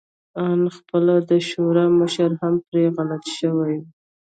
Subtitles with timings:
[0.47, 3.85] آن خپله د شوروي مشران هم پرې غلط شوي وو